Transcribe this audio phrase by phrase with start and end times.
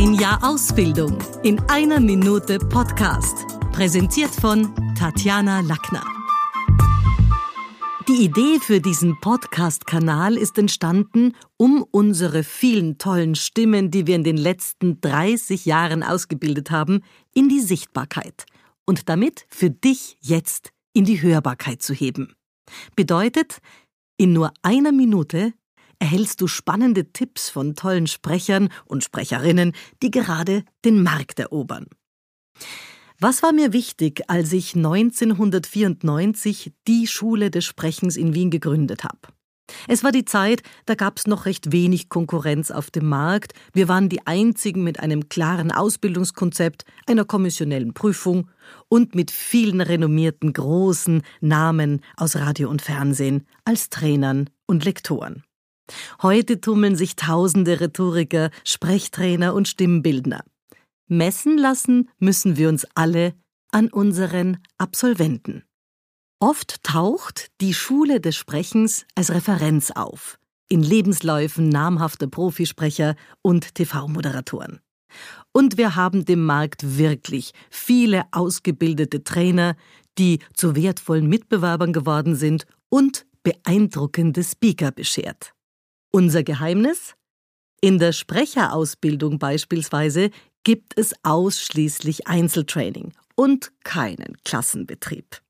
[0.00, 3.48] Ein Jahr Ausbildung in einer Minute Podcast.
[3.72, 6.04] Präsentiert von Tatjana Lackner.
[8.06, 14.22] Die Idee für diesen Podcast-Kanal ist entstanden, um unsere vielen tollen Stimmen, die wir in
[14.22, 17.02] den letzten 30 Jahren ausgebildet haben,
[17.34, 18.46] in die Sichtbarkeit
[18.86, 22.36] und damit für dich jetzt in die Hörbarkeit zu heben.
[22.94, 23.58] Bedeutet,
[24.16, 25.54] in nur einer Minute
[25.98, 29.72] erhältst du spannende Tipps von tollen Sprechern und Sprecherinnen,
[30.02, 31.86] die gerade den Markt erobern.
[33.20, 39.18] Was war mir wichtig, als ich 1994 die Schule des Sprechens in Wien gegründet habe?
[39.86, 43.52] Es war die Zeit, da gab es noch recht wenig Konkurrenz auf dem Markt.
[43.72, 48.48] Wir waren die einzigen mit einem klaren Ausbildungskonzept, einer kommissionellen Prüfung
[48.88, 55.42] und mit vielen renommierten großen Namen aus Radio und Fernsehen als Trainern und Lektoren.
[56.22, 60.44] Heute tummeln sich tausende Rhetoriker, Sprechtrainer und Stimmbildner.
[61.08, 63.34] Messen lassen müssen wir uns alle
[63.72, 65.64] an unseren Absolventen.
[66.40, 74.80] Oft taucht die Schule des Sprechens als Referenz auf, in Lebensläufen namhafter Profisprecher und TV-Moderatoren.
[75.52, 79.74] Und wir haben dem Markt wirklich viele ausgebildete Trainer,
[80.18, 85.54] die zu wertvollen Mitbewerbern geworden sind und beeindruckende Speaker beschert.
[86.10, 87.14] Unser Geheimnis?
[87.80, 90.30] In der Sprecherausbildung beispielsweise
[90.64, 95.42] gibt es ausschließlich Einzeltraining und keinen Klassenbetrieb.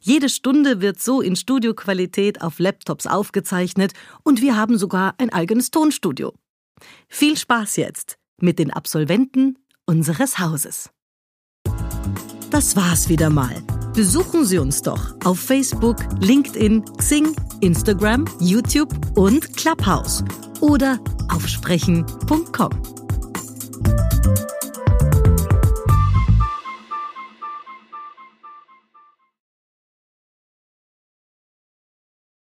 [0.00, 5.70] Jede Stunde wird so in Studioqualität auf Laptops aufgezeichnet und wir haben sogar ein eigenes
[5.70, 6.34] Tonstudio.
[7.08, 10.90] Viel Spaß jetzt mit den Absolventen unseres Hauses.
[12.50, 13.62] Das war's wieder mal.
[13.94, 20.24] Besuchen Sie uns doch auf Facebook, LinkedIn, Xing, Instagram, YouTube und Clubhouse
[20.60, 22.95] oder auf sprechen.com.